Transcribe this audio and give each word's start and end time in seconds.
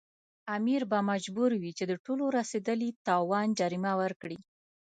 امیر 0.55 0.81
به 0.91 0.99
مجبور 1.11 1.51
وي 1.61 1.71
چې 1.77 1.83
د 1.87 1.93
ټولو 2.05 2.25
رسېدلي 2.37 2.89
تاوان 3.07 3.47
جریمه 3.59 3.93
ورکړي. 4.01 4.37